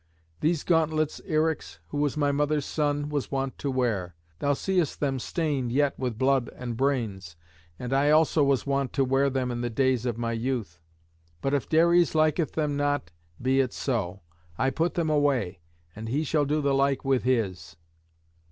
[0.39, 5.19] These gauntlets Eryx, who was my mother's son, was wont to wear: thou seest them
[5.19, 7.35] stained yet with blood and brains,
[7.77, 10.79] and I also was wont to wear them in the days of my youth.
[11.39, 14.21] But if Dares liketh them not, be it so;
[14.57, 15.59] I put them away,
[15.95, 17.75] and he shall do the like with his."